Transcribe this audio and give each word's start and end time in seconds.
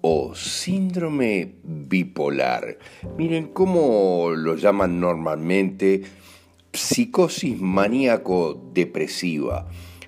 O 0.00 0.34
síndrome 0.34 1.54
bipolar. 1.62 2.78
Miren 3.16 3.48
cómo 3.48 4.30
lo 4.30 4.56
llaman 4.56 4.98
normalmente 5.00 6.02
psicosis 6.72 7.60
maníaco-depresiva. 7.60 9.66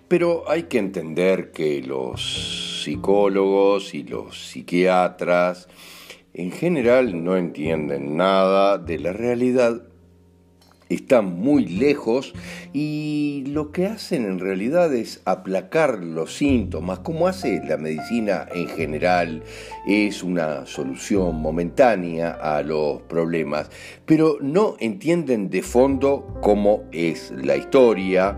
Pero 0.09 0.45
hay 0.49 0.63
que 0.65 0.79
entender 0.79 1.53
que 1.53 1.83
los 1.83 2.83
psicólogos 2.85 3.95
y 3.95 4.03
los 4.03 4.51
psiquiatras 4.51 5.69
en 6.35 6.51
general 6.53 7.25
no 7.25 7.37
entienden 7.37 8.17
nada 8.17 8.79
de 8.79 8.99
la 8.99 9.13
realidad 9.13 9.83
están 10.91 11.39
muy 11.39 11.65
lejos 11.67 12.35
y 12.73 13.45
lo 13.47 13.73
que 13.73 13.87
hacen 13.87 14.27
en 14.27 14.39
realidad 14.39 14.93
es 14.93 15.23
aplacar 15.25 16.05
los 16.05 16.37
síntomas, 16.37 16.99
como 16.99 17.27
hace 17.27 17.63
la 17.65 17.77
medicina 17.77 18.47
en 18.55 18.69
general, 18.69 19.43
es 19.87 20.23
una 20.23 20.67
solución 20.67 21.37
momentánea 21.37 22.33
a 22.33 22.63
los 22.63 23.01
problemas, 23.03 23.71
pero 24.05 24.37
no 24.41 24.77
entienden 24.81 25.49
de 25.49 25.63
fondo 25.63 26.37
cómo 26.43 26.85
es 26.93 27.31
la 27.31 27.57
historia, 27.57 28.37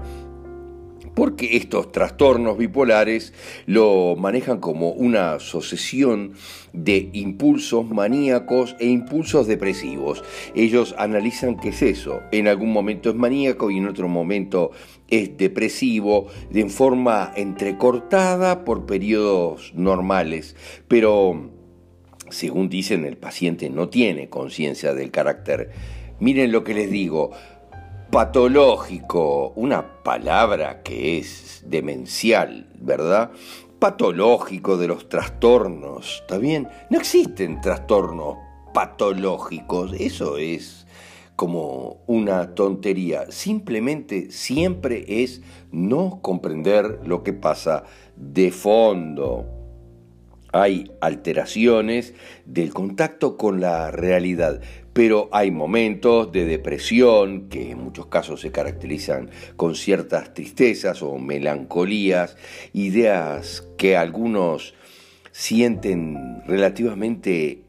porque 1.15 1.57
estos 1.57 1.93
trastornos 1.93 2.59
bipolares 2.59 3.33
lo 3.67 4.17
manejan 4.17 4.61
como 4.61 4.91
una 4.91 5.39
sucesión 5.41 6.33
de 6.73 7.11
impulsos 7.13 7.89
maníacos 7.89 8.77
e 8.79 8.87
impulsos 8.87 9.47
depresivos. 9.47 10.25
Ellos 10.55 10.95
analizan 10.99 11.59
qué 11.59 11.69
es 11.71 11.83
eso. 11.83 12.21
En 12.33 12.49
algún 12.49 12.73
momento 12.73 13.11
es 13.11 13.17
maníaco 13.17 13.71
y 13.71 13.79
en 13.79 13.89
otro 13.89 14.09
momento 14.09 14.71
es 15.09 15.37
depresivo, 15.37 16.29
de 16.51 16.69
forma 16.69 17.33
entrecortada 17.37 18.65
por 18.65 18.87
periodos 18.87 19.73
normales, 19.75 20.57
pero 20.89 21.51
según 22.31 22.71
dicen 22.71 23.05
el 23.05 23.19
paciente 23.19 23.69
no 23.69 23.91
tiene 23.91 24.31
conciencia 24.31 24.95
del 24.95 25.11
carácter. 25.11 25.71
Miren 26.19 26.51
lo 26.51 26.65
que 26.65 26.73
les 26.73 26.91
digo, 26.91 27.33
patológico, 28.13 29.55
una 29.57 30.03
palabra 30.03 30.83
que 30.83 31.17
es 31.17 31.63
demencial, 31.65 32.69
¿verdad? 32.79 33.31
Patológico 33.79 34.77
de 34.77 34.87
los 34.87 35.09
trastornos, 35.09 36.21
¿está 36.21 36.37
bien? 36.37 36.69
No 36.91 36.99
existen 36.99 37.63
trastornos 37.63 38.37
patológicos, 38.75 39.95
eso 39.99 40.37
es 40.37 40.87
como 41.37 42.03
una 42.07 42.55
tontería, 42.55 43.31
simplemente 43.31 44.31
siempre 44.31 45.23
es 45.23 45.41
no 45.71 46.21
comprender 46.21 47.01
lo 47.07 47.23
que 47.23 47.33
pasa 47.33 47.85
de 48.17 48.51
fondo. 48.51 49.47
Hay 50.53 50.93
alteraciones 51.01 52.13
del 52.45 52.75
contacto 52.75 53.39
con 53.39 53.63
la 53.63 53.91
realidad, 53.91 54.61
pero 54.93 55.29
hay 55.33 55.51
momentos 55.51 56.33
de 56.33 56.45
depresión 56.45 57.49
que 57.49 57.71
en 57.71 57.79
muchos 57.79 58.07
casos 58.07 58.41
se 58.41 58.53
caracterizan 58.53 59.31
con 59.57 59.75
ciertas 59.75 60.35
tristezas 60.35 61.03
o 61.03 61.19
melancolías, 61.19 62.37
ideas 62.73 63.67
que 63.79 63.97
algunos 63.97 64.75
sienten 65.31 66.43
relativamente 66.47 67.63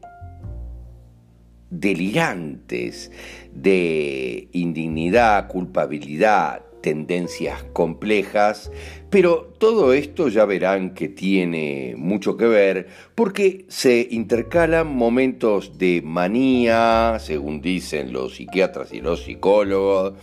delirantes 1.70 3.10
de 3.52 4.48
indignidad, 4.52 5.48
culpabilidad, 5.48 6.62
tendencias 6.82 7.64
complejas, 7.72 8.70
pero 9.14 9.54
todo 9.58 9.92
esto 9.92 10.28
ya 10.28 10.44
verán 10.44 10.92
que 10.92 11.08
tiene 11.08 11.94
mucho 11.96 12.36
que 12.36 12.48
ver 12.48 12.88
porque 13.14 13.64
se 13.68 14.08
intercalan 14.10 14.88
momentos 14.88 15.78
de 15.78 16.02
manía, 16.02 17.18
según 17.20 17.60
dicen 17.60 18.12
los 18.12 18.34
psiquiatras 18.34 18.92
y 18.92 19.00
los 19.00 19.22
psicólogos, 19.22 20.14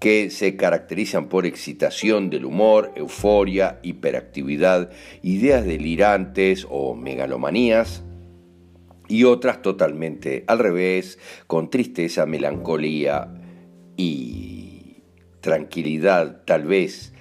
que 0.00 0.30
se 0.30 0.56
caracterizan 0.56 1.28
por 1.28 1.44
excitación 1.44 2.30
del 2.30 2.46
humor, 2.46 2.92
euforia, 2.96 3.80
hiperactividad, 3.82 4.90
ideas 5.22 5.66
delirantes 5.66 6.66
o 6.70 6.94
megalomanías, 6.94 8.02
y 9.08 9.24
otras 9.24 9.60
totalmente 9.60 10.44
al 10.46 10.58
revés, 10.58 11.18
con 11.46 11.68
tristeza, 11.68 12.24
melancolía 12.24 13.28
y 13.98 15.02
tranquilidad 15.42 16.44
tal 16.46 16.64
vez 16.64 17.12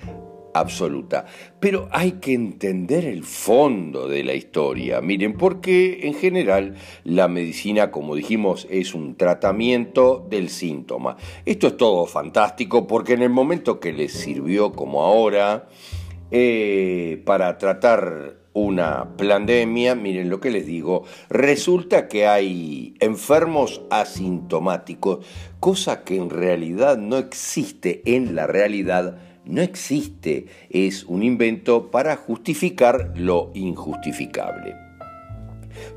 absoluta. 0.53 1.25
Pero 1.59 1.87
hay 1.91 2.13
que 2.13 2.33
entender 2.33 3.05
el 3.05 3.23
fondo 3.23 4.07
de 4.07 4.23
la 4.23 4.33
historia. 4.33 5.01
Miren, 5.01 5.33
porque 5.33 6.01
en 6.03 6.13
general 6.13 6.75
la 7.03 7.27
medicina, 7.27 7.91
como 7.91 8.15
dijimos, 8.15 8.67
es 8.69 8.93
un 8.93 9.15
tratamiento 9.15 10.25
del 10.29 10.49
síntoma. 10.49 11.17
Esto 11.45 11.67
es 11.67 11.77
todo 11.77 12.05
fantástico 12.05 12.87
porque 12.87 13.13
en 13.13 13.21
el 13.21 13.29
momento 13.29 13.79
que 13.79 13.93
les 13.93 14.13
sirvió 14.13 14.71
como 14.71 15.03
ahora 15.03 15.67
eh, 16.31 17.21
para 17.25 17.57
tratar 17.57 18.41
una 18.53 19.15
pandemia, 19.17 19.95
miren 19.95 20.29
lo 20.29 20.39
que 20.39 20.49
les 20.49 20.65
digo, 20.65 21.03
resulta 21.29 22.07
que 22.07 22.27
hay 22.27 22.95
enfermos 22.99 23.81
asintomáticos, 23.89 25.25
cosa 25.59 26.03
que 26.03 26.17
en 26.17 26.29
realidad 26.29 26.97
no 26.97 27.17
existe 27.17 28.01
en 28.05 28.35
la 28.35 28.47
realidad 28.47 29.17
no 29.45 29.61
existe, 29.61 30.45
es 30.69 31.03
un 31.03 31.23
invento 31.23 31.91
para 31.91 32.15
justificar 32.15 33.13
lo 33.15 33.51
injustificable. 33.53 34.75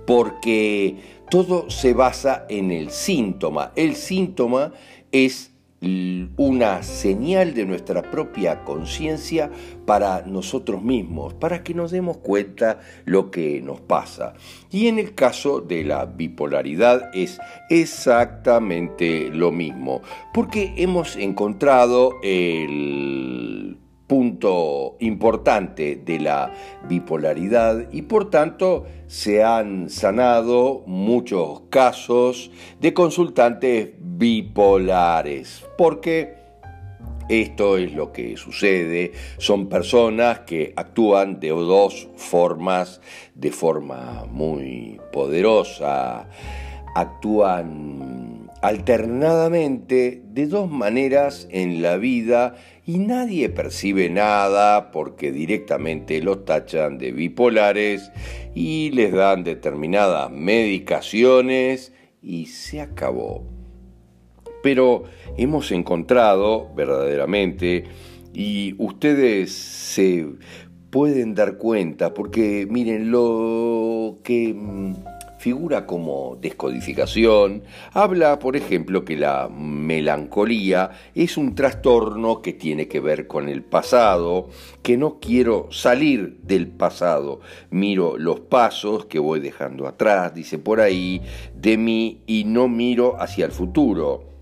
Porque 0.07 0.97
todo 1.31 1.71
se 1.71 1.95
basa 1.95 2.47
en 2.49 2.71
el 2.71 2.91
síntoma. 2.91 3.73
El 3.77 3.97
síntoma 3.97 4.73
es 5.13 5.54
una 6.37 6.83
señal 6.83 7.55
de 7.55 7.67
nuestra 7.67 8.03
propia 8.03 8.65
conciencia 8.65 9.51
para 9.87 10.23
nosotros 10.23 10.83
mismos, 10.83 11.35
para 11.35 11.63
que 11.63 11.75
nos 11.75 11.91
demos 11.91 12.19
cuenta 12.19 12.81
lo 13.05 13.31
que 13.31 13.61
nos 13.61 13.81
pasa. 13.81 14.35
Y 14.71 14.89
en 14.89 14.99
el 14.99 15.15
caso 15.15 15.61
de 15.61 15.85
la 15.85 16.07
bipolaridad 16.07 17.11
es 17.15 17.39
exactamente 17.71 19.31
lo 19.31 19.53
mismo, 19.53 20.03
porque 20.33 20.73
hemos 20.77 21.17
encontrado 21.17 22.15
el 22.23 23.79
punto 24.07 24.97
importante 25.01 26.01
de 26.05 26.21
la 26.21 26.53
bipolaridad 26.89 27.91
y 27.91 28.03
por 28.03 28.31
tanto 28.31 28.85
se 29.07 29.43
han 29.43 29.89
sanado 29.89 30.83
muchos 30.87 31.63
casos 31.71 32.51
de 32.81 32.93
consultantes 32.93 33.91
bipolares, 33.99 35.65
porque 35.79 36.35
esto 37.29 37.79
es 37.79 37.95
lo 37.95 38.13
que 38.13 38.37
sucede, 38.37 39.13
son 39.39 39.69
personas 39.69 40.41
que 40.41 40.75
actúan 40.77 41.41
de 41.41 41.49
dos 41.49 42.09
formas, 42.17 43.01
de 43.35 43.51
forma 43.51 44.27
muy 44.31 45.01
poderosa, 45.11 46.29
actúan 46.95 48.34
alternadamente 48.65 50.23
de 50.25 50.47
dos 50.47 50.71
maneras 50.71 51.47
en 51.51 51.83
la 51.83 51.99
vida 51.99 52.55
y 52.87 52.97
nadie 52.97 53.51
percibe 53.51 54.09
nada 54.09 54.91
porque 54.91 55.33
directamente 55.33 56.23
los 56.23 56.47
tachan 56.47 56.97
de 56.97 57.13
bipolares 57.13 58.11
y 58.55 58.91
les 58.93 59.13
dan 59.13 59.45
determinadas 59.45 60.31
medicaciones 60.31 61.93
y 62.23 62.47
se 62.47 62.81
acabó. 62.81 63.45
Pero 64.63 65.05
hemos 65.37 65.71
encontrado 65.71 66.73
verdaderamente 66.75 67.85
y 68.33 68.75
ustedes 68.79 69.53
se 69.53 70.27
pueden 70.89 71.35
dar 71.35 71.59
cuenta 71.59 72.15
porque 72.15 72.67
miren 72.71 73.11
lo 73.11 74.21
que 74.23 74.57
figura 75.45 75.85
como 75.85 76.39
descodificación, 76.41 77.65
habla, 77.93 78.39
por 78.39 78.57
ejemplo, 78.57 79.05
que 79.05 79.15
la 79.15 79.51
melancolía 79.51 80.93
es 81.15 81.37
un 81.37 81.55
trastorno 81.55 82.41
que 82.41 82.55
tiene 82.55 82.89
que 82.89 82.99
ver 82.99 83.27
con 83.27 83.51
el 83.51 83.63
pasado, 83.63 84.49
que 84.83 84.97
no 84.97 85.21
quiero 85.21 85.69
salir 85.71 86.39
del 86.45 86.69
pasado, 86.69 87.41
miro 87.69 88.17
los 88.17 88.41
pasos 88.41 89.05
que 89.05 89.19
voy 89.19 89.41
dejando 89.41 89.87
atrás, 89.87 90.35
dice 90.35 90.59
por 90.59 90.81
ahí, 90.81 91.21
de 91.55 91.77
mí 91.77 92.23
y 92.27 92.45
no 92.45 92.67
miro 92.67 93.21
hacia 93.21 93.45
el 93.45 93.53
futuro. 93.53 94.34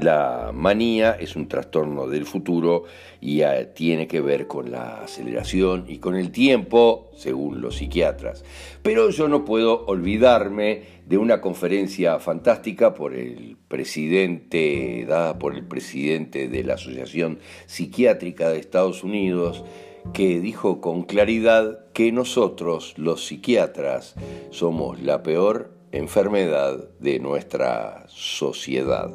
La 0.00 0.50
manía 0.52 1.12
es 1.12 1.36
un 1.36 1.46
trastorno 1.46 2.08
del 2.08 2.26
futuro 2.26 2.84
y 3.20 3.42
eh, 3.42 3.70
tiene 3.74 4.08
que 4.08 4.20
ver 4.20 4.48
con 4.48 4.72
la 4.72 5.02
aceleración 5.02 5.84
y 5.88 5.98
con 5.98 6.16
el 6.16 6.32
tiempo, 6.32 7.10
según 7.16 7.60
los 7.60 7.76
psiquiatras. 7.76 8.44
Pero 8.82 9.10
yo 9.10 9.28
no 9.28 9.44
puedo 9.44 9.86
olvidarme 9.86 10.82
de 11.06 11.16
una 11.16 11.40
conferencia 11.40 12.18
fantástica 12.18 12.92
por 12.92 13.14
el 13.14 13.56
presidente, 13.68 15.04
dada 15.06 15.38
por 15.38 15.54
el 15.54 15.64
presidente 15.64 16.48
de 16.48 16.64
la 16.64 16.74
Asociación 16.74 17.38
Psiquiátrica 17.66 18.48
de 18.48 18.58
Estados 18.58 19.04
Unidos, 19.04 19.64
que 20.12 20.40
dijo 20.40 20.80
con 20.80 21.04
claridad 21.04 21.92
que 21.92 22.10
nosotros, 22.10 22.94
los 22.98 23.26
psiquiatras, 23.26 24.16
somos 24.50 25.00
la 25.00 25.22
peor 25.22 25.70
enfermedad 25.92 26.90
de 26.98 27.20
nuestra 27.20 28.04
sociedad 28.08 29.10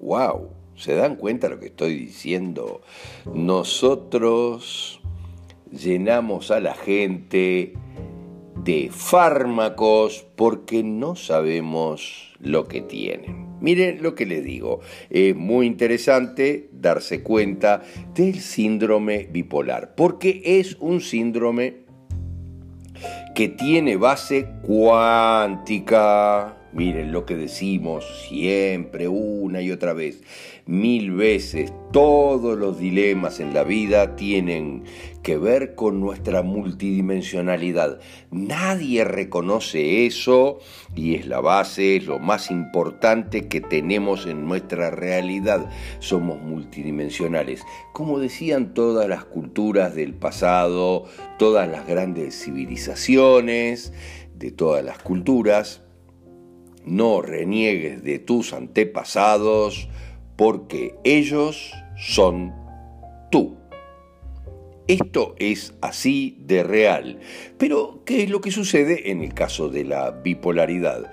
wow, 0.00 0.50
¿se 0.76 0.94
dan 0.94 1.16
cuenta 1.16 1.48
de 1.48 1.54
lo 1.54 1.60
que 1.60 1.66
estoy 1.66 1.94
diciendo? 1.94 2.82
Nosotros 3.32 5.00
llenamos 5.70 6.50
a 6.50 6.60
la 6.60 6.74
gente 6.74 7.74
de 8.64 8.90
fármacos 8.90 10.26
porque 10.36 10.82
no 10.82 11.16
sabemos 11.16 12.32
lo 12.40 12.66
que 12.66 12.80
tienen. 12.80 13.44
Miren 13.60 14.02
lo 14.02 14.14
que 14.14 14.26
les 14.26 14.44
digo, 14.44 14.80
es 15.10 15.34
muy 15.34 15.66
interesante 15.66 16.68
darse 16.72 17.22
cuenta 17.22 17.82
del 18.14 18.40
síndrome 18.40 19.28
bipolar, 19.30 19.94
porque 19.94 20.42
es 20.44 20.76
un 20.80 21.00
síndrome 21.00 21.84
que 23.34 23.48
tiene 23.48 23.96
base 23.96 24.46
cuántica, 24.62 26.56
Miren 26.74 27.12
lo 27.12 27.24
que 27.24 27.36
decimos 27.36 28.04
siempre, 28.28 29.06
una 29.06 29.62
y 29.62 29.70
otra 29.70 29.92
vez, 29.92 30.22
mil 30.66 31.12
veces. 31.12 31.72
Todos 31.92 32.58
los 32.58 32.80
dilemas 32.80 33.38
en 33.38 33.54
la 33.54 33.62
vida 33.62 34.16
tienen 34.16 34.82
que 35.22 35.38
ver 35.38 35.76
con 35.76 36.00
nuestra 36.00 36.42
multidimensionalidad. 36.42 38.00
Nadie 38.32 39.04
reconoce 39.04 40.04
eso 40.04 40.58
y 40.96 41.14
es 41.14 41.28
la 41.28 41.40
base, 41.40 41.94
es 41.94 42.06
lo 42.06 42.18
más 42.18 42.50
importante 42.50 43.46
que 43.46 43.60
tenemos 43.60 44.26
en 44.26 44.44
nuestra 44.44 44.90
realidad. 44.90 45.70
Somos 46.00 46.42
multidimensionales. 46.42 47.62
Como 47.92 48.18
decían 48.18 48.74
todas 48.74 49.08
las 49.08 49.24
culturas 49.24 49.94
del 49.94 50.12
pasado, 50.12 51.04
todas 51.38 51.68
las 51.68 51.86
grandes 51.86 52.42
civilizaciones 52.42 53.92
de 54.34 54.50
todas 54.50 54.84
las 54.84 54.98
culturas, 54.98 55.83
no 56.84 57.22
reniegues 57.22 58.02
de 58.02 58.18
tus 58.18 58.52
antepasados, 58.52 59.88
porque 60.36 60.94
ellos 61.04 61.72
son 61.96 62.52
tú. 63.30 63.56
Esto 64.86 65.34
es 65.38 65.74
así 65.80 66.36
de 66.40 66.62
real. 66.62 67.18
Pero, 67.56 68.02
¿qué 68.04 68.22
es 68.22 68.30
lo 68.30 68.40
que 68.40 68.50
sucede 68.50 69.10
en 69.10 69.22
el 69.22 69.32
caso 69.32 69.70
de 69.70 69.84
la 69.84 70.10
bipolaridad? 70.10 71.10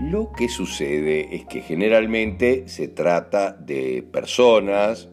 Lo 0.00 0.32
que 0.32 0.48
sucede 0.48 1.34
es 1.34 1.44
que 1.44 1.60
generalmente 1.60 2.64
se 2.66 2.88
trata 2.88 3.52
de 3.52 4.02
personas 4.10 5.08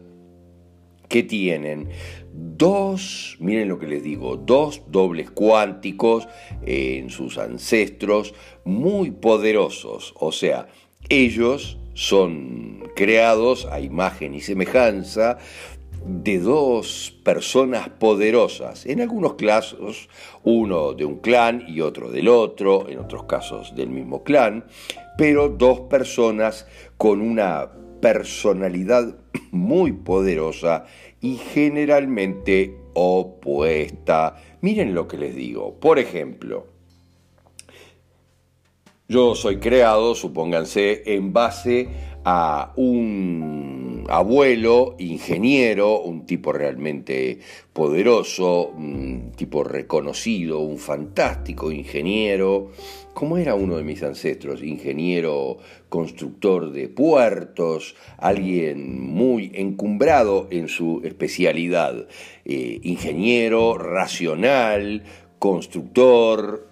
que 1.08 1.22
tienen 1.22 1.88
dos, 2.32 3.36
miren 3.40 3.68
lo 3.68 3.78
que 3.78 3.86
les 3.86 4.02
digo, 4.02 4.36
dos 4.36 4.82
dobles 4.88 5.30
cuánticos 5.30 6.28
en 6.64 7.10
sus 7.10 7.38
ancestros 7.38 8.34
muy 8.64 9.10
poderosos. 9.10 10.14
O 10.18 10.32
sea, 10.32 10.68
ellos 11.08 11.78
son 11.94 12.84
creados 12.94 13.66
a 13.66 13.80
imagen 13.80 14.34
y 14.34 14.40
semejanza 14.40 15.38
de 16.06 16.38
dos 16.38 17.14
personas 17.24 17.90
poderosas, 17.90 18.86
en 18.86 19.02
algunos 19.02 19.34
casos 19.34 20.08
uno 20.44 20.94
de 20.94 21.04
un 21.04 21.16
clan 21.16 21.64
y 21.68 21.82
otro 21.82 22.10
del 22.10 22.28
otro, 22.28 22.88
en 22.88 22.98
otros 22.98 23.24
casos 23.24 23.74
del 23.76 23.90
mismo 23.90 24.24
clan, 24.24 24.64
pero 25.18 25.50
dos 25.50 25.80
personas 25.80 26.66
con 26.96 27.20
una 27.20 27.70
personalidad 28.00 29.14
muy 29.50 29.92
poderosa 29.92 30.86
y 31.20 31.36
generalmente 31.36 32.76
opuesta. 32.94 34.36
Miren 34.60 34.94
lo 34.94 35.06
que 35.08 35.18
les 35.18 35.34
digo. 35.34 35.74
Por 35.78 35.98
ejemplo, 35.98 36.66
Yo 39.10 39.34
soy 39.34 39.56
creado, 39.56 40.14
supónganse, 40.14 41.02
en 41.04 41.32
base 41.32 41.88
a 42.24 42.72
un 42.76 44.04
abuelo 44.08 44.94
ingeniero, 45.00 46.00
un 46.00 46.26
tipo 46.26 46.52
realmente 46.52 47.40
poderoso, 47.72 48.68
un 48.68 49.32
tipo 49.34 49.64
reconocido, 49.64 50.60
un 50.60 50.78
fantástico 50.78 51.72
ingeniero, 51.72 52.70
como 53.12 53.36
era 53.36 53.56
uno 53.56 53.78
de 53.78 53.82
mis 53.82 54.00
ancestros, 54.04 54.62
ingeniero 54.62 55.56
constructor 55.88 56.70
de 56.70 56.88
puertos, 56.88 57.96
alguien 58.16 59.00
muy 59.00 59.50
encumbrado 59.54 60.46
en 60.52 60.68
su 60.68 61.00
especialidad, 61.02 62.06
eh, 62.44 62.78
ingeniero, 62.84 63.76
racional, 63.76 65.02
constructor, 65.40 66.70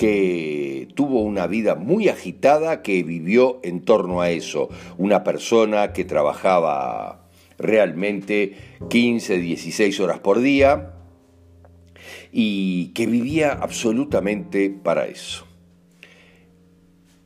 que 0.00 0.88
tuvo 0.94 1.20
una 1.20 1.46
vida 1.46 1.74
muy 1.74 2.08
agitada, 2.08 2.80
que 2.80 3.02
vivió 3.02 3.60
en 3.62 3.82
torno 3.82 4.22
a 4.22 4.30
eso. 4.30 4.70
Una 4.96 5.24
persona 5.24 5.92
que 5.92 6.06
trabajaba 6.06 7.28
realmente 7.58 8.54
15, 8.88 9.40
16 9.40 10.00
horas 10.00 10.20
por 10.20 10.40
día 10.40 10.94
y 12.32 12.92
que 12.94 13.04
vivía 13.04 13.52
absolutamente 13.52 14.70
para 14.70 15.06
eso. 15.06 15.44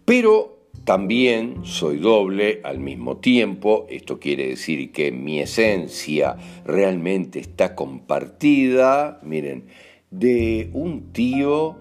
Pero 0.04 0.66
también 0.82 1.60
soy 1.62 1.98
doble 1.98 2.60
al 2.64 2.80
mismo 2.80 3.18
tiempo, 3.18 3.86
esto 3.88 4.18
quiere 4.18 4.48
decir 4.48 4.90
que 4.90 5.12
mi 5.12 5.38
esencia 5.38 6.36
realmente 6.64 7.38
está 7.38 7.76
compartida, 7.76 9.20
miren, 9.22 9.68
de 10.10 10.70
un 10.72 11.12
tío 11.12 11.76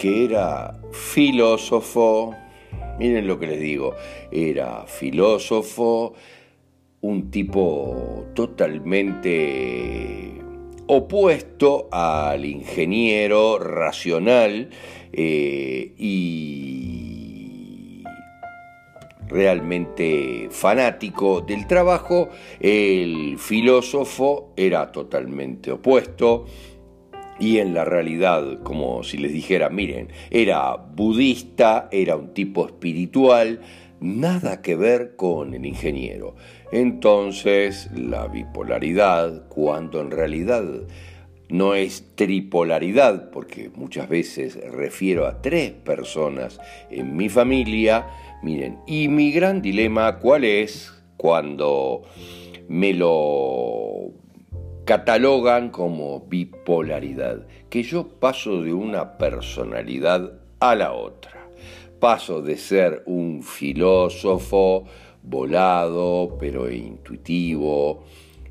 que 0.00 0.24
era 0.24 0.80
filósofo, 0.92 2.34
miren 2.98 3.26
lo 3.26 3.38
que 3.38 3.46
les 3.46 3.60
digo, 3.60 3.94
era 4.32 4.86
filósofo, 4.86 6.14
un 7.02 7.30
tipo 7.30 8.24
totalmente 8.34 10.40
opuesto 10.86 11.88
al 11.92 12.46
ingeniero 12.46 13.58
racional 13.58 14.70
eh, 15.12 15.92
y 15.98 18.02
realmente 19.28 20.48
fanático 20.50 21.42
del 21.42 21.66
trabajo, 21.66 22.30
el 22.58 23.36
filósofo 23.38 24.54
era 24.56 24.90
totalmente 24.90 25.70
opuesto, 25.70 26.46
y 27.40 27.58
en 27.58 27.74
la 27.74 27.84
realidad, 27.84 28.62
como 28.62 29.02
si 29.02 29.16
les 29.16 29.32
dijera, 29.32 29.70
miren, 29.70 30.08
era 30.30 30.76
budista, 30.76 31.88
era 31.90 32.14
un 32.14 32.34
tipo 32.34 32.66
espiritual, 32.66 33.60
nada 34.00 34.60
que 34.60 34.76
ver 34.76 35.16
con 35.16 35.54
el 35.54 35.64
ingeniero. 35.64 36.36
Entonces, 36.70 37.90
la 37.96 38.28
bipolaridad, 38.28 39.48
cuando 39.48 40.00
en 40.00 40.10
realidad 40.10 40.64
no 41.48 41.74
es 41.74 42.14
tripolaridad, 42.14 43.30
porque 43.30 43.70
muchas 43.74 44.08
veces 44.08 44.58
refiero 44.70 45.26
a 45.26 45.40
tres 45.42 45.72
personas 45.72 46.60
en 46.90 47.16
mi 47.16 47.28
familia, 47.28 48.06
miren, 48.42 48.78
y 48.86 49.08
mi 49.08 49.32
gran 49.32 49.62
dilema, 49.62 50.18
¿cuál 50.18 50.44
es? 50.44 50.92
Cuando 51.16 52.02
me 52.68 52.92
lo 52.92 54.19
catalogan 54.84 55.70
como 55.70 56.20
bipolaridad, 56.20 57.46
que 57.68 57.82
yo 57.82 58.08
paso 58.08 58.62
de 58.62 58.72
una 58.72 59.18
personalidad 59.18 60.40
a 60.58 60.74
la 60.74 60.92
otra. 60.92 61.48
Paso 61.98 62.42
de 62.42 62.56
ser 62.56 63.02
un 63.06 63.42
filósofo 63.42 64.84
volado, 65.22 66.36
pero 66.38 66.70
intuitivo, 66.70 68.04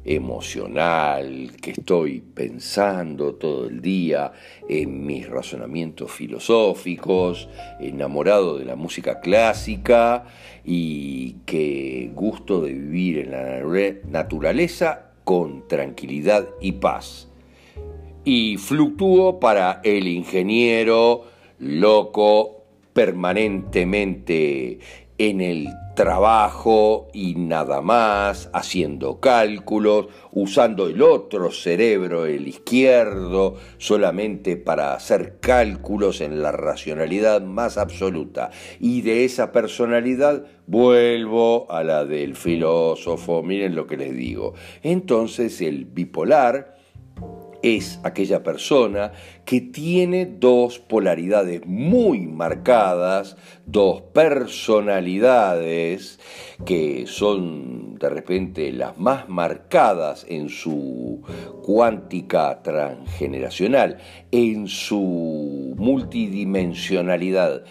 emocional, 0.06 1.52
que 1.62 1.72
estoy 1.72 2.22
pensando 2.22 3.36
todo 3.36 3.68
el 3.68 3.82
día 3.82 4.32
en 4.68 5.06
mis 5.06 5.28
razonamientos 5.28 6.12
filosóficos, 6.12 7.50
enamorado 7.80 8.58
de 8.58 8.66
la 8.66 8.76
música 8.76 9.20
clásica 9.20 10.26
y 10.64 11.38
que 11.46 12.12
gusto 12.14 12.62
de 12.62 12.74
vivir 12.74 13.20
en 13.20 13.32
la 13.32 14.10
naturaleza 14.10 15.09
con 15.30 15.68
tranquilidad 15.68 16.50
y 16.60 16.72
paz. 16.72 17.28
Y 18.26 18.58
fluctúo 18.58 19.40
para 19.40 19.80
el 19.84 20.08
ingeniero 20.08 21.26
loco 21.60 22.64
permanentemente 22.94 24.80
en 25.20 25.42
el 25.42 25.68
trabajo 25.96 27.10
y 27.14 27.36
nada 27.36 27.82
más, 27.82 28.50
haciendo 28.54 29.20
cálculos, 29.20 30.08
usando 30.32 30.88
el 30.88 31.04
otro 31.04 31.52
cerebro, 31.52 32.26
el 32.26 32.48
izquierdo, 32.48 33.58
solamente 33.78 34.58
para 34.58 34.94
hacer 34.94 35.38
cálculos 35.40 36.22
en 36.22 36.42
la 36.42 36.52
racionalidad 36.52 37.44
más 37.44 37.78
absoluta. 37.78 38.50
Y 38.80 39.02
de 39.04 39.26
esa 39.26 39.52
personalidad 39.52 40.46
vuelvo 40.70 41.66
a 41.72 41.84
la 41.84 42.06
del 42.06 42.36
filósofo, 42.36 43.42
miren 43.42 43.74
lo 43.74 43.88
que 43.88 43.98
les 43.98 44.16
digo. 44.16 44.54
Entonces 44.84 45.62
el 45.62 45.86
bipolar 45.86 46.78
es 47.62 48.00
aquella 48.04 48.44
persona 48.44 49.14
que 49.46 49.62
tiene 49.62 50.26
dos 50.28 50.80
polaridades 50.80 51.66
muy 51.66 52.28
marcadas, 52.28 53.38
dos 53.66 54.02
personalidades 54.14 56.20
que 56.66 57.06
son 57.08 57.96
de 57.96 58.10
repente 58.10 58.72
las 58.72 58.96
más 58.98 59.28
marcadas 59.28 60.26
en 60.30 60.50
su 60.50 61.24
cuántica 61.64 62.62
transgeneracional, 62.62 63.98
en 64.32 64.68
su 64.68 65.74
multidimensionalidad. 65.78 67.64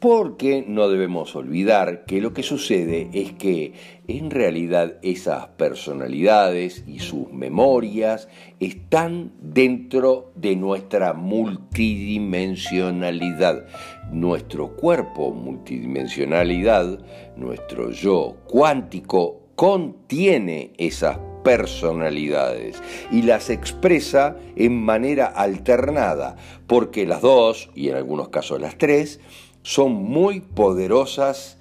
Porque 0.00 0.64
no 0.66 0.88
debemos 0.88 1.34
olvidar 1.34 2.04
que 2.04 2.20
lo 2.20 2.32
que 2.32 2.44
sucede 2.44 3.10
es 3.12 3.32
que 3.32 3.72
en 4.06 4.30
realidad 4.30 4.94
esas 5.02 5.48
personalidades 5.48 6.84
y 6.86 7.00
sus 7.00 7.32
memorias 7.32 8.28
están 8.60 9.32
dentro 9.40 10.30
de 10.36 10.54
nuestra 10.54 11.14
multidimensionalidad. 11.14 13.66
Nuestro 14.12 14.76
cuerpo 14.76 15.32
multidimensionalidad, 15.32 17.00
nuestro 17.36 17.90
yo 17.90 18.36
cuántico, 18.46 19.48
contiene 19.56 20.70
esas 20.78 21.18
personalidades 21.42 22.80
y 23.10 23.22
las 23.22 23.50
expresa 23.50 24.36
en 24.54 24.80
manera 24.80 25.26
alternada, 25.26 26.36
porque 26.66 27.04
las 27.06 27.22
dos, 27.22 27.70
y 27.74 27.88
en 27.88 27.96
algunos 27.96 28.28
casos 28.28 28.60
las 28.60 28.78
tres, 28.78 29.18
son 29.68 29.92
muy 29.92 30.40
poderosas 30.40 31.58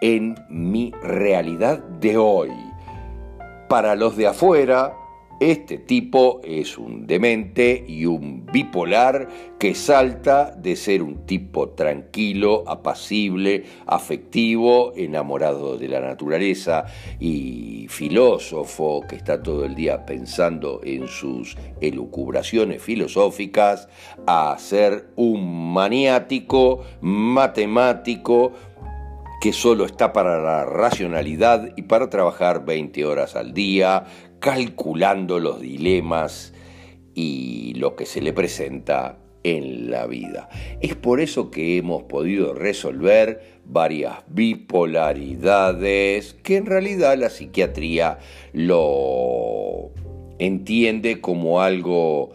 en 0.00 0.36
mi 0.48 0.90
realidad 1.02 1.80
de 2.00 2.16
hoy. 2.16 2.50
Para 3.68 3.94
los 3.94 4.16
de 4.16 4.26
afuera, 4.26 4.94
este 5.40 5.76
tipo 5.76 6.40
es 6.44 6.78
un 6.78 7.06
demente 7.06 7.84
y 7.86 8.06
un 8.06 8.46
bipolar 8.46 9.28
que 9.58 9.74
salta 9.74 10.50
de 10.50 10.76
ser 10.76 11.02
un 11.02 11.26
tipo 11.26 11.70
tranquilo, 11.70 12.64
apacible, 12.66 13.64
afectivo, 13.86 14.92
enamorado 14.96 15.76
de 15.76 15.88
la 15.88 16.00
naturaleza 16.00 16.86
y 17.20 17.86
filósofo 17.88 19.02
que 19.08 19.16
está 19.16 19.42
todo 19.42 19.64
el 19.64 19.74
día 19.74 20.06
pensando 20.06 20.80
en 20.82 21.06
sus 21.06 21.56
elucubraciones 21.80 22.82
filosóficas, 22.82 23.88
a 24.26 24.56
ser 24.58 25.08
un 25.16 25.72
maniático, 25.74 26.82
matemático, 27.00 28.52
que 29.40 29.52
solo 29.52 29.84
está 29.84 30.12
para 30.12 30.40
la 30.42 30.64
racionalidad 30.64 31.68
y 31.76 31.82
para 31.82 32.08
trabajar 32.08 32.64
20 32.64 33.04
horas 33.04 33.36
al 33.36 33.52
día, 33.52 34.04
calculando 34.46 35.40
los 35.40 35.60
dilemas 35.60 36.54
y 37.16 37.74
lo 37.74 37.96
que 37.96 38.06
se 38.06 38.20
le 38.20 38.32
presenta 38.32 39.18
en 39.42 39.90
la 39.90 40.06
vida. 40.06 40.48
Es 40.80 40.94
por 40.94 41.20
eso 41.20 41.50
que 41.50 41.78
hemos 41.78 42.04
podido 42.04 42.54
resolver 42.54 43.58
varias 43.64 44.18
bipolaridades 44.28 46.34
que 46.44 46.58
en 46.58 46.66
realidad 46.66 47.18
la 47.18 47.28
psiquiatría 47.28 48.20
lo 48.52 49.90
entiende 50.38 51.20
como 51.20 51.60
algo 51.60 52.30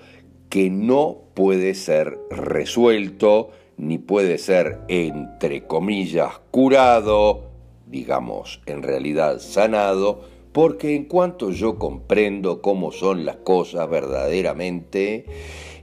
que 0.50 0.70
no 0.70 1.18
puede 1.34 1.76
ser 1.76 2.20
resuelto 2.30 3.52
ni 3.78 4.00
puede 4.00 4.38
ser 4.38 4.80
entre 4.90 5.66
comillas 5.66 6.42
curado, 6.52 7.52
digamos 7.88 8.62
en 8.66 8.84
realidad 8.84 9.40
sanado, 9.40 10.30
porque 10.52 10.96
en 10.96 11.06
cuanto 11.06 11.52
yo 11.52 11.78
comprendo 11.78 12.62
cómo 12.62 12.92
son 12.92 13.26
las 13.26 13.38
cosas 13.38 13.90
verdaderamente, 13.90 15.26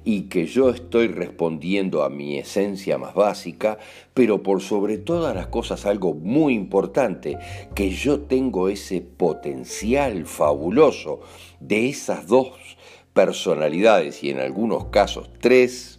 y 0.08 0.22
que 0.22 0.46
yo 0.46 0.70
estoy 0.70 1.08
respondiendo 1.08 2.02
a 2.02 2.08
mi 2.08 2.38
esencia 2.38 2.96
más 2.96 3.14
básica, 3.14 3.76
pero 4.14 4.42
por 4.42 4.62
sobre 4.62 4.96
todas 4.96 5.36
las 5.36 5.48
cosas 5.48 5.84
algo 5.84 6.14
muy 6.14 6.54
importante, 6.54 7.36
que 7.74 7.90
yo 7.90 8.20
tengo 8.20 8.70
ese 8.70 9.02
potencial 9.02 10.24
fabuloso 10.24 11.20
de 11.60 11.90
esas 11.90 12.26
dos 12.26 12.52
personalidades 13.12 14.24
y 14.24 14.30
en 14.30 14.38
algunos 14.38 14.86
casos 14.86 15.28
tres, 15.40 15.97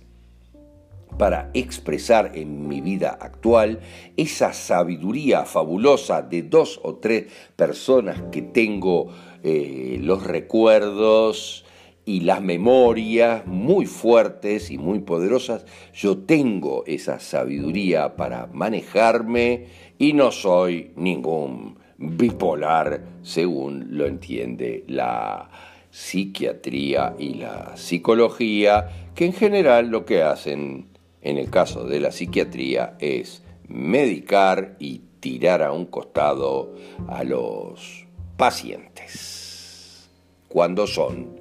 para 1.17 1.49
expresar 1.53 2.31
en 2.35 2.67
mi 2.67 2.81
vida 2.81 3.17
actual 3.19 3.79
esa 4.15 4.53
sabiduría 4.53 5.45
fabulosa 5.45 6.21
de 6.21 6.43
dos 6.43 6.79
o 6.83 6.95
tres 6.95 7.25
personas 7.55 8.21
que 8.31 8.41
tengo 8.41 9.09
eh, 9.43 9.97
los 10.01 10.23
recuerdos 10.23 11.65
y 12.05 12.21
las 12.21 12.41
memorias 12.41 13.45
muy 13.45 13.85
fuertes 13.85 14.71
y 14.71 14.77
muy 14.77 14.99
poderosas, 14.99 15.65
yo 15.93 16.17
tengo 16.17 16.83
esa 16.87 17.19
sabiduría 17.19 18.15
para 18.15 18.47
manejarme 18.47 19.67
y 19.99 20.13
no 20.13 20.31
soy 20.31 20.91
ningún 20.95 21.77
bipolar 21.97 23.03
según 23.21 23.89
lo 23.91 24.07
entiende 24.07 24.85
la 24.87 25.49
psiquiatría 25.91 27.15
y 27.19 27.35
la 27.35 27.75
psicología, 27.75 28.89
que 29.15 29.25
en 29.25 29.33
general 29.33 29.89
lo 29.89 30.05
que 30.05 30.23
hacen 30.23 30.88
en 31.21 31.38
el 31.38 31.49
caso 31.49 31.85
de 31.85 31.99
la 31.99 32.11
psiquiatría 32.11 32.95
es 32.99 33.43
medicar 33.67 34.75
y 34.79 35.01
tirar 35.19 35.63
a 35.63 35.71
un 35.71 35.85
costado 35.85 36.75
a 37.07 37.23
los 37.23 38.05
pacientes 38.38 40.09
cuando 40.47 40.85
son 40.88 41.39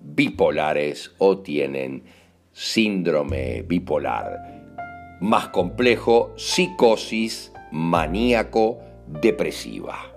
bipolares 0.00 1.12
o 1.18 1.38
tienen 1.38 2.04
síndrome 2.52 3.62
bipolar. 3.62 4.54
Más 5.20 5.48
complejo, 5.48 6.32
psicosis 6.36 7.52
maníaco-depresiva. 7.72 10.15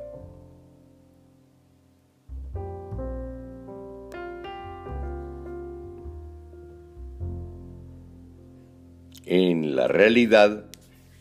En 9.29 9.75
la 9.75 9.87
realidad 9.87 10.65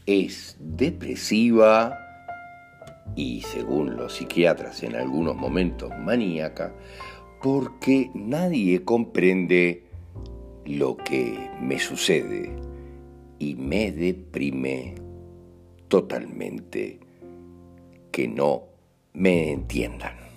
es 0.07 0.57
depresiva 0.59 1.99
y, 3.15 3.43
según 3.43 3.97
los 3.97 4.15
psiquiatras, 4.15 4.83
en 4.83 4.97
algunos 4.97 5.37
momentos 5.37 5.91
maníaca, 5.99 6.73
porque 7.43 8.11
nadie 8.15 8.83
comprende 8.83 9.85
lo 10.65 10.97
que 10.97 11.51
me 11.61 11.79
sucede 11.79 12.51
y 13.39 13.55
me 13.57 13.93
deprime 13.93 14.95
totalmente 15.89 17.01
que 18.11 18.27
no 18.27 18.63
me 19.13 19.53
entiendan. 19.53 20.28